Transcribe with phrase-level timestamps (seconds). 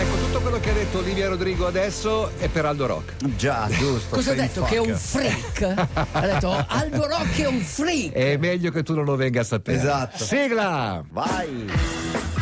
[0.00, 3.26] Ecco, tutto quello che ha detto Olivia Rodrigo adesso è per Aldo Rock.
[3.36, 4.14] Già, giusto.
[4.16, 4.62] Cosa ha detto?
[4.62, 5.88] Che è un freak?
[6.12, 8.12] ha detto Aldo Rock è un freak.
[8.12, 9.76] È meglio che tu non lo venga a sapere.
[9.76, 10.24] Esatto.
[10.24, 11.04] Sigla!
[11.10, 12.37] Vai!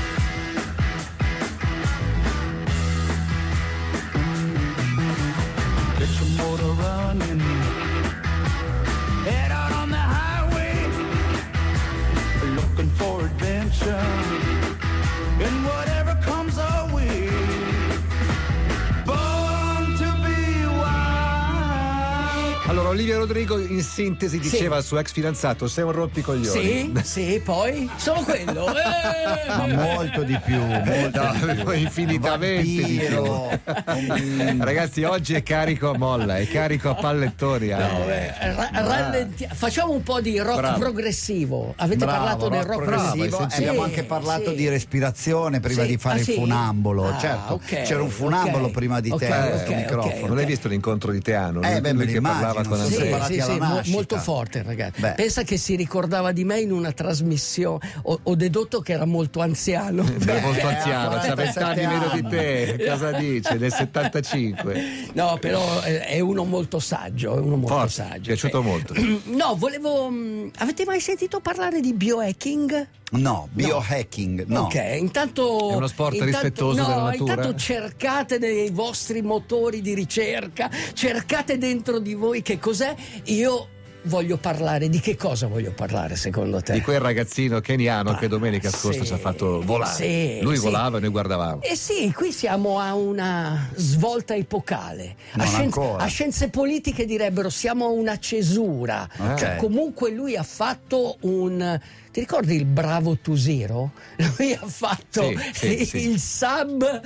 [23.07, 26.93] Olivia Rodrigo in sintesi diceva al suo ex fidanzato: Sei un rompicoglioni.
[26.93, 28.67] Sì, sì, poi solo quello.
[29.27, 29.49] Eh!
[29.49, 31.71] Ma molto di più, molto No, di più.
[31.73, 33.23] infinitamente di più.
[33.23, 37.69] Un- Ragazzi, oggi è carico a molla, è carico a pallettori.
[37.71, 37.75] eh.
[37.75, 40.79] Eh, ra- rallenti- facciamo un po' di rock Bravo.
[40.79, 41.75] progressivo.
[41.77, 44.57] Avete Bravo, parlato del rock progressivo Sì, abbiamo anche parlato sì.
[44.57, 47.09] di respirazione prima Sì, di fare ah, il funambolo.
[47.09, 50.27] Ah, certo, ok, c'era un funambolo ok, prima di te ok, al ok, microfono.
[50.27, 51.63] Non hai visto l'incontro di Teano?
[51.63, 52.96] Eh, Lui- beh, che parlava con sì,
[53.27, 55.01] Sì, sì, mo- molto forte, ragazzi.
[55.01, 55.13] Beh.
[55.17, 57.79] Pensa che si ricordava di me in una trasmissione.
[58.03, 60.03] Ho, ho dedotto che era molto anziano.
[60.05, 62.85] È molto Eh, anziano, ha c'ha 47 vent'anni meno di te.
[62.89, 63.59] Cosa dice?
[63.59, 64.83] Del 75.
[65.13, 68.21] No, però è è uno molto saggio, è uno molto Forte, saggio.
[68.23, 68.67] piaciuto sì.
[68.69, 68.95] molto.
[69.37, 70.09] No, volevo.
[70.09, 72.87] mh, Avete mai sentito parlare di biohacking?
[73.13, 74.63] No, biohacking, no.
[74.63, 75.71] Ok, intanto.
[75.71, 77.35] È uno sport intanto- rispettoso no, della natura?
[77.35, 82.95] Intanto cercate nei vostri motori di ricerca, cercate dentro di voi che cos'è.
[83.25, 83.69] Io
[84.07, 84.89] voglio parlare.
[84.89, 86.73] Di che cosa voglio parlare secondo te?
[86.73, 89.95] Di quel ragazzino keniano che domenica scorsa sì, ci ha fatto volare.
[89.95, 90.63] sì, Lui sì.
[90.63, 91.63] volava e noi guardavamo.
[91.63, 95.15] Eh sì, qui siamo a una svolta epocale.
[95.37, 96.03] A, ancora.
[96.03, 99.09] a scienze politiche direbbero siamo a una cesura.
[99.19, 99.35] Ok.
[99.39, 101.81] Cioè, comunque lui ha fatto un.
[102.17, 103.93] Ti ricordi il bravo Tusiro?
[104.39, 106.09] Lui ha fatto Sì, sì, sì.
[106.09, 107.03] il sub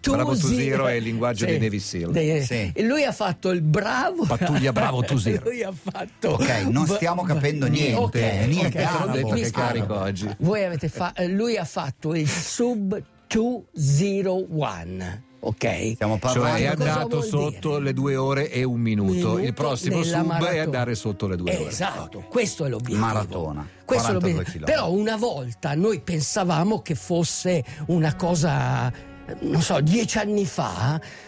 [0.00, 0.16] Tusiro.
[0.16, 1.52] Bravo Tusiro è il linguaggio Sì.
[1.52, 2.42] dei Navy Seal.
[2.42, 2.72] Sì.
[2.74, 4.24] E lui ha fatto il bravo.
[4.26, 5.42] Pattuglia bravo Tusiro.
[5.44, 6.37] lui ha fatto.
[6.38, 8.14] Ok, non stiamo capendo niente, Ok,
[8.46, 10.28] niente, ok, te l'ho mi detto è carico oggi.
[10.38, 11.26] Voi avete fatto.
[11.26, 15.26] Lui ha fatto il sub 201.
[15.40, 15.92] Ok?
[15.94, 17.80] Stiamo Cioè parlando è cosa andato sotto dire?
[17.82, 19.12] le due ore e un minuto.
[19.12, 20.62] Minuto Il prossimo sub è maratona.
[20.62, 21.68] andare sotto le due ore.
[21.68, 23.06] Esatto, questo è l'obiettivo.
[23.06, 24.64] Maratona, Questo è 42 l'obiettivo.
[24.64, 31.00] Però una volta noi pensavamo che fosse una cosa, eh, non so, dieci anni fa,
[31.00, 31.27] eh,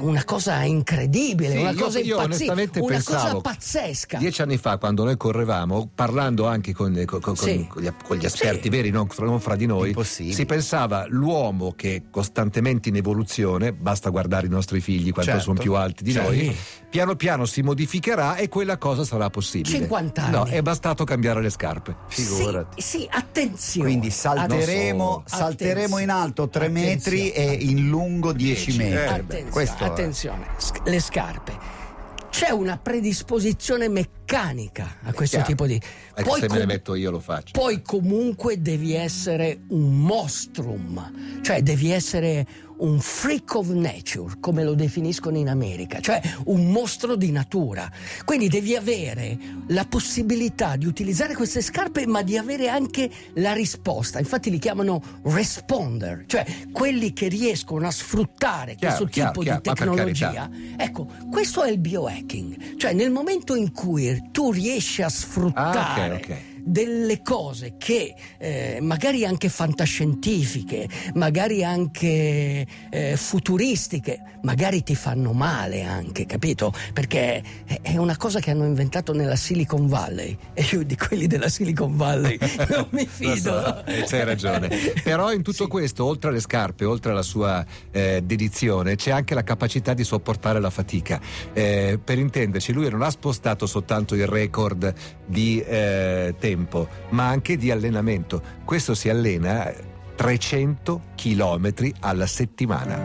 [0.00, 4.18] una cosa incredibile, Sì, una io- cosa io onestamente una pensavo cosa pazzesca.
[4.18, 7.66] Dieci anni fa, quando noi correvamo, parlando anche con, con- con- Sì.
[7.68, 8.68] con gli, con gli esperti Sì.
[8.68, 14.10] veri, non, non fra di noi, si pensava l'uomo che è costantemente in evoluzione, basta
[14.10, 15.44] guardare i nostri figli quanto Certo.
[15.46, 16.54] sono più alti di noi,
[16.90, 19.76] piano piano si modificherà e quella cosa sarà possibile.
[19.78, 20.32] 50 anni.
[20.32, 21.94] No, è bastato cambiare le scarpe.
[22.08, 22.80] Figurati.
[22.82, 23.88] Sì, sì, attenzione.
[23.88, 25.36] Quindi salteremo, so.
[25.36, 28.78] salteremo in alto 3 metri e in lungo 10 Dieci.
[28.78, 29.35] metri.
[29.35, 30.46] Eh, Attenzione, Questo attenzione,
[30.84, 31.84] le scarpe.
[32.30, 35.50] C'è una predisposizione meccanica a questo Chiaro.
[35.50, 35.80] tipo di.
[36.14, 37.52] Ecco, se me com- le metto io lo faccio.
[37.58, 42.46] poi comunque devi essere un mostrum, cioè devi essere
[42.78, 47.90] un freak of nature, come lo definiscono in America, cioè un mostro di natura.
[48.24, 49.38] Quindi devi avere
[49.68, 54.18] la possibilità di utilizzare queste scarpe, ma di avere anche la risposta.
[54.18, 59.60] Infatti li chiamano responder, cioè quelli che riescono a sfruttare Chiaro, questo chiaro, tipo chiaro,
[59.60, 60.50] di tecnologia.
[60.76, 66.14] Ecco, questo è il biohacking, cioè nel momento in cui tu riesci a sfruttare Ah,
[66.14, 66.36] ok, ok.
[66.68, 75.82] Delle cose che eh, magari anche fantascientifiche, magari anche eh, futuristiche, magari ti fanno male
[75.82, 76.72] anche, capito?
[76.92, 77.42] Perché
[77.82, 81.96] è- una cosa che hanno inventato nella Silicon Valley e io di quelli della Silicon
[81.96, 82.36] Valley
[82.68, 83.34] non mi Lo fido.
[83.62, 84.68] so, eh, c'hai ragione.
[85.02, 89.44] Però in tutto questo, oltre alle scarpe, oltre alla sua eh, dedizione, c'è anche la
[89.44, 91.20] capacità di sopportare la fatica.
[91.52, 94.92] Eh, per intenderci, lui non ha spostato soltanto il record
[95.26, 98.42] di eh, tempo, ma anche di allenamento.
[98.64, 99.70] Questo si allena
[100.14, 102.96] 300 km alla settimana.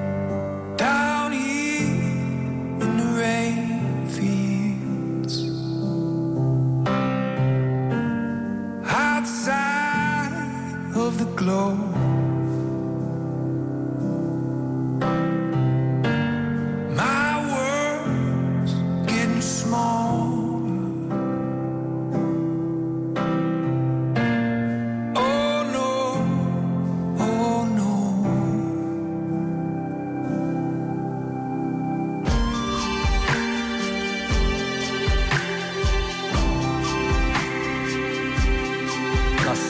[0.76, 1.32] Down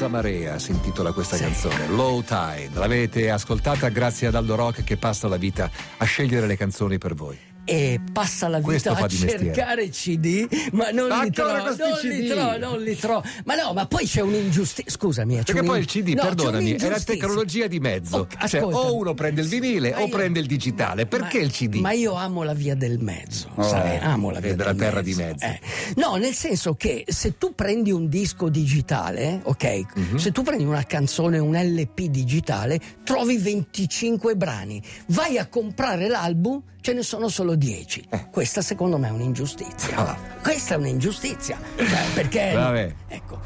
[0.02, 1.44] Bassa marea si intitola questa Sì.
[1.44, 2.72] canzone, Low Tide.
[2.74, 7.14] L'avete ascoltata grazie ad Aldo Rock che passa la vita a scegliere le canzoni per
[7.14, 7.38] voi.
[7.64, 9.38] E passa la vita a mestiere.
[9.46, 13.24] cercare CD, ma non Ma li trovo, non li trovo, non li trovo.
[13.46, 14.92] Ma no, ma poi c'è un'ingiustizia.
[14.92, 18.18] Scusami, eh, Perché un- poi il CD, no, perdonami, è la tecnologia di mezzo.
[18.18, 21.06] Ok, cioè, o uno prende il vinile Ma o io- prende il digitale.
[21.06, 21.76] Perché Ma- il CD?
[21.76, 25.02] Ma io amo la via del mezzo, Oh, sai, amo la via della del terra
[25.02, 25.16] mezzo.
[25.18, 25.46] di mezzo.
[25.46, 25.60] Eh.
[25.98, 29.82] No, nel senso che se tu prendi un disco digitale, ok?
[29.96, 30.18] Mhm.
[30.18, 34.82] Se tu prendi una canzone, un LP digitale, trovi 25 brani.
[35.08, 38.10] Vai a comprare l'album, ce ne sono solo 10.
[38.32, 39.90] Questa secondo me è un'ingiustizia.
[39.90, 39.96] Eh.
[39.96, 40.18] Ah.
[40.42, 41.60] Questa è un'ingiustizia.
[41.78, 42.96] Cioè, perché Vabbè.
[43.08, 43.40] ecco,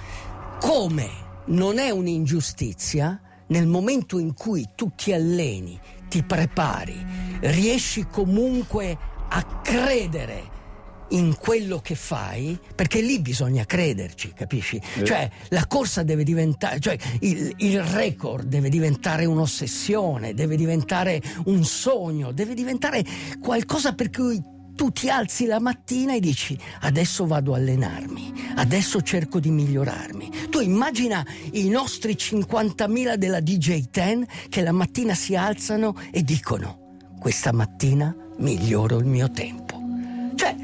[0.60, 1.10] come
[1.48, 7.06] non è un'ingiustizia nel momento in cui tu ti alleni, ti prepari,
[7.42, 8.98] riesci comunque
[9.30, 10.54] a credere
[11.16, 14.82] in quello che fai, perché lì bisogna crederci, capisci?
[15.04, 21.64] Cioè la corsa deve diventare, cioè il, il record deve diventare un'ossessione, deve diventare un
[21.64, 23.04] sogno, deve diventare
[23.40, 29.02] qualcosa per cui tu ti alzi la mattina e dici adesso vado a allenarmi, adesso
[29.02, 30.50] cerco di migliorarmi.
[30.50, 37.54] Tu immagina i nostri 50.000 della DJ10 che la mattina si alzano e dicono questa
[37.54, 39.82] mattina miglioro il mio tempo.
[40.36, 40.56] Cioè,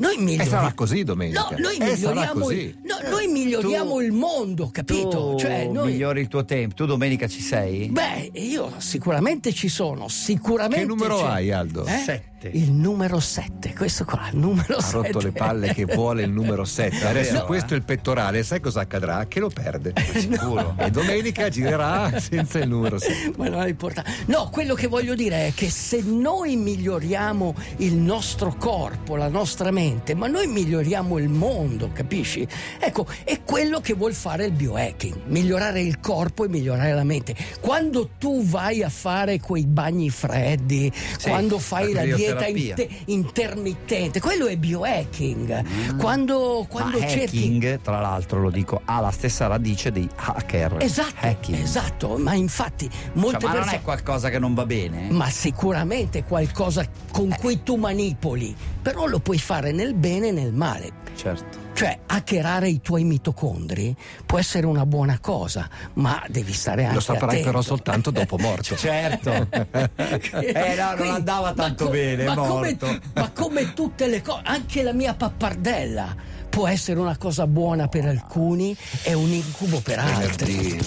[0.00, 0.50] noi E miglioriamo.
[0.50, 1.40] sarà così domenica.
[1.50, 2.54] No, noi E miglioriamo, così.
[2.58, 5.08] il, no, noi miglioriamo Tu- il mondo, capito?
[5.32, 6.74] Tu Cioè, noi, migliori il tuo tempo.
[6.74, 7.88] Tu domenica ci sei?
[7.88, 10.80] Beh, io sicuramente ci sono, sicuramente.
[10.80, 11.24] Che numero c'è.
[11.26, 11.84] hai, Aldo?
[11.84, 12.02] Eh?
[12.04, 12.29] Sette.
[12.48, 14.96] Il numero 7, questo qua, il numero Ha 7.
[14.96, 17.04] rotto le palle che vuole il numero 7.
[17.06, 19.26] Adesso vero, questo è il pettorale, sai cosa accadrà?
[19.26, 19.92] Che lo perde.
[20.16, 20.74] Sicuro.
[20.78, 23.32] E domenica girerà senza il numero 7.
[23.36, 24.10] Ma non è importante.
[24.26, 29.70] No, quello che voglio dire è che se noi miglioriamo il nostro corpo, la nostra
[29.70, 32.46] mente, ma noi miglioriamo il mondo, capisci?
[32.78, 37.36] Ecco, è quello che vuol fare il biohacking, migliorare il corpo e migliorare la mente.
[37.60, 40.90] Quando tu vai a fare quei bagni freddi,
[41.22, 42.84] quando fai la la dieta crioterapia.
[42.84, 45.96] inte- intermittente, quello è biohacking.
[45.96, 50.76] Quando, quando Ma cerchi hacking, tra l'altro, lo dico, ha la stessa radice dei hacker.
[50.80, 51.62] Esatto, Hacking.
[51.62, 55.08] esatto, ma infatti molte Cioè, ma non persone è qualcosa che non va bene?
[55.10, 60.52] ma sicuramente qualcosa con cui tu manipoli, però lo puoi fare nel bene e nel
[60.52, 60.90] male.
[61.16, 61.59] Certo.
[61.80, 63.96] Cioè, hackerare i tuoi mitocondri
[64.26, 67.46] può essere una buona cosa, ma devi stare anche Lo saprai attento.
[67.46, 68.76] però soltanto dopo morto.
[68.80, 69.30] Certo.
[69.50, 72.76] eh no, non Quindi, andava tanto co- bene, ma come,
[73.14, 76.14] ma come tutte le cose, anche la mia pappardella
[76.50, 80.78] può essere una cosa buona per alcuni e un incubo per altri.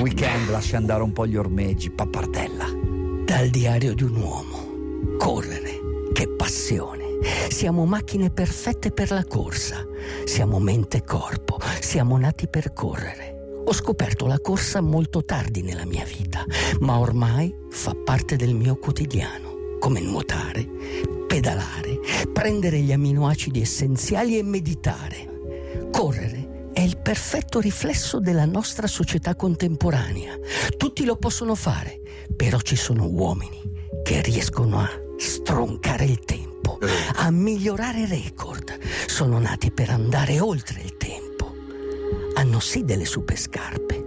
[0.00, 2.66] Weekend lascia andare un po' gli ormeggi, pappardella.
[3.24, 5.16] Dal diario di un uomo.
[5.16, 5.78] Correre,
[6.12, 6.99] che passione.
[7.48, 9.86] Siamo macchine perfette per la corsa.
[10.24, 11.58] Siamo mente e corpo.
[11.80, 13.62] Siamo nati per correre.
[13.64, 16.44] Ho scoperto la corsa molto tardi nella mia vita,
[16.80, 19.78] ma ormai fa parte del mio quotidiano.
[19.78, 20.66] Come nuotare,
[21.26, 22.00] pedalare,
[22.32, 25.28] prendere gli aminoacidi essenziali e meditare.
[25.90, 30.34] Correre è il perfetto riflesso della nostra società contemporanea.
[30.76, 32.00] Tutti lo possono fare,
[32.34, 33.60] però ci sono uomini
[34.02, 36.49] che riescono a stroncare il tempo,
[37.16, 38.78] a migliorare record.
[39.06, 41.54] Sono nati per andare oltre il tempo.
[42.34, 44.04] Hanno sì delle super scarpe,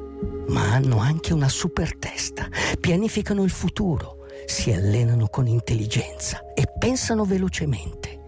[0.47, 2.47] ma hanno anche una super testa.
[2.79, 8.21] Pianificano il futuro, si allenano con intelligenza e pensano velocemente.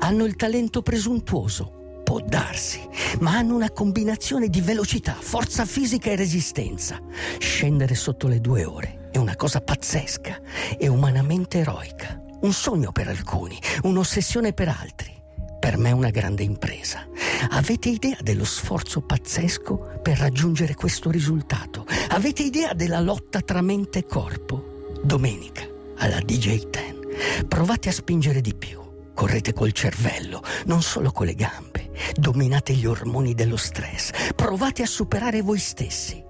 [0.00, 2.80] Hanno il talento presuntuoso, può darsi,
[3.20, 7.00] ma hanno una combinazione di velocità, forza fisica e resistenza.
[7.38, 10.40] Scendere sotto le due ore è una cosa pazzesca
[10.78, 12.22] e umanamente eroica.
[12.40, 15.12] Un sogno per alcuni, un'ossessione per altri.
[15.58, 17.04] Per me è una grande impresa.
[17.50, 21.84] Avete idea dello sforzo pazzesco per raggiungere questo risultato?
[22.10, 24.92] Avete idea della lotta tra mente e corpo?
[25.02, 25.66] Domenica,
[25.98, 28.78] alla DJ10, provate a spingere di più.
[29.14, 31.90] Correte col cervello, non solo con le gambe.
[32.14, 34.32] Dominate gli ormoni dello stress.
[34.36, 36.22] Provate a superare voi stessi.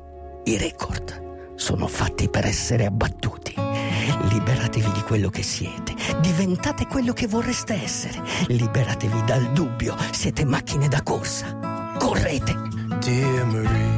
[0.45, 3.68] I record sono fatti per essere abbattuti.
[4.31, 5.95] Liberatevi di quello che siete.
[6.21, 8.23] Diventate quello che vorreste essere.
[8.47, 9.97] Liberatevi dal dubbio.
[10.13, 11.57] Siete macchine da corsa.
[11.99, 12.55] Correte!
[13.01, 13.95] Dear Marie,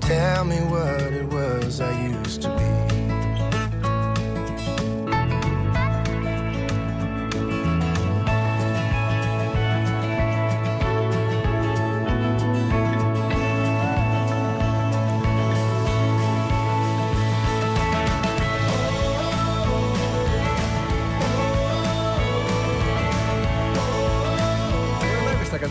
[0.00, 1.90] tell me what it was I
[2.22, 2.51] used to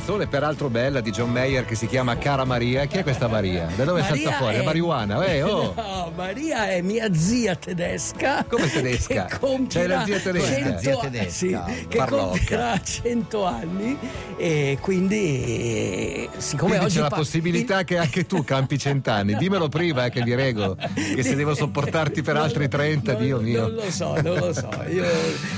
[0.03, 2.85] canzone peraltro bella di John Mayer che si chiama Cara Maria.
[2.85, 3.67] Chi è questa Maria?
[3.75, 4.55] Da dove è Maria salta fuori?
[4.55, 5.23] È è- marijuana?
[5.25, 5.73] Eh, oh.
[5.77, 8.43] No, Maria è mia zia tedesca.
[8.49, 9.25] Come tedesca?
[9.31, 10.53] Che compirà C'hai la zia tedesca?
[10.55, 13.97] 100 Zia tedesca, sì, che compirà 100 anni
[14.37, 19.35] e quindi siccome Quindi oggi c'è la pa- possibilità che anche tu campi cent'anni.
[19.35, 20.75] Dimmelo prima, eh, che vi rego.
[20.95, 23.61] Che se devo sopportarti per altri 30, non- Dio mio.
[23.67, 24.69] Non lo so, non lo so.
[24.89, 25.05] Io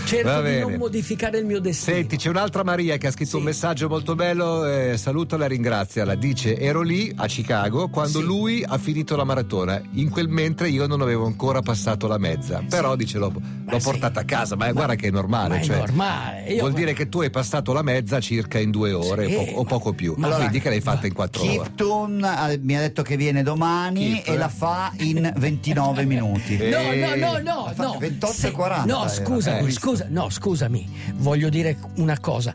[0.03, 1.95] cerco di non modificare il mio destino.
[1.95, 3.35] Senti, c'è un'altra Maria che ha scritto Sì.
[3.37, 6.15] un messaggio molto bello, eh, salutala e ringraziala.
[6.15, 8.25] Dice: Ero lì a Chicago quando Sì.
[8.25, 9.81] lui ha finito la maratona.
[9.93, 12.63] In quel mentre io non avevo ancora passato la mezza.
[12.67, 13.31] Però dice: L'ho,
[13.65, 13.83] l'ho sì.
[13.85, 14.55] portata a casa.
[14.55, 15.55] Ma, guarda che è normale.
[15.55, 16.43] Ma è cioè, normale.
[16.51, 19.51] Io- vuol dire che tu hai passato la mezza circa in due ore Sì, po-
[19.59, 20.11] o ma- poco più.
[20.13, 21.51] ma Ma allora- quindi che l'hai fatta in quattro ore.
[21.51, 24.37] Kipton eh, mi ha detto che viene domani Kip, e eh?
[24.37, 26.57] la fa in 29 minuti.
[26.63, 27.97] Eh, No, no, no, no, no.
[27.99, 29.71] 28 Se- e 40 No, scusami, Eh.
[29.71, 30.87] scusa, no, scusami.
[31.15, 32.53] Voglio dire una cosa.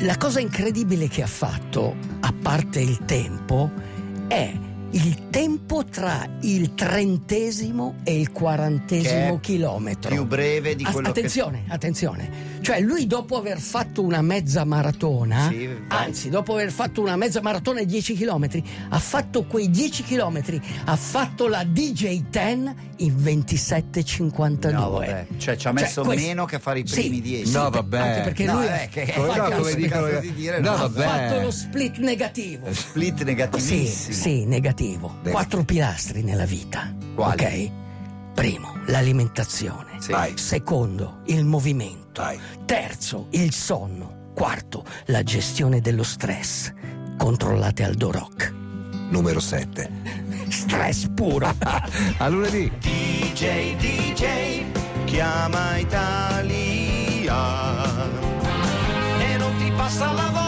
[0.00, 3.72] La cosa incredibile che ha fatto, a parte il tempo,
[4.28, 4.52] è
[4.92, 10.10] il tempo tra il trentesimo e il Che quarantesimo è chilometro.
[10.10, 12.54] più breve di quello attenzione, attenzione.
[12.62, 17.40] Cioè, lui dopo aver fatto una mezza maratona, Sì, anzi, dopo aver fatto una mezza
[17.42, 18.48] maratona e 10 km,
[18.88, 20.40] ha fatto quei 10 km,
[20.84, 24.58] ha fatto la DJ10 in 27,52.
[24.60, 24.72] che...
[24.72, 25.26] No, vabbè.
[25.36, 27.52] Cioè ci ha messo questo- meno che a fare i Sì, primi 10.
[27.52, 27.98] No, sì, vabbè.
[27.98, 30.58] Anche perché No, lui eh, che- Come, Fai no, cazzo come di dicono di dire,
[30.60, 30.74] no, no.
[30.76, 31.04] ha vabbè.
[31.04, 32.72] fatto lo split negativo.
[32.72, 34.14] Split Sì, negativissimo.
[34.16, 34.74] sì, negativo.
[34.76, 35.16] Negativo.
[35.30, 36.94] Quattro pilastri nella vita.
[37.14, 37.42] Quali?
[37.42, 37.70] Ok?
[38.34, 39.96] Primo, l'alimentazione.
[40.00, 40.12] Sì.
[40.12, 40.36] Vai.
[40.36, 42.20] Secondo, il movimento.
[42.20, 42.38] Dai.
[42.66, 44.32] Terzo, il sonno.
[44.34, 46.70] Quarto, la gestione dello stress.
[47.16, 48.52] Controllate Aldo Rock.
[49.08, 49.90] Numero 7.
[50.50, 51.54] Stress puro.
[52.18, 52.70] A lunedì.
[52.78, 54.64] DJ, DJ,
[55.06, 57.34] chiama Italia.
[59.20, 60.45] E non ti passa la voglia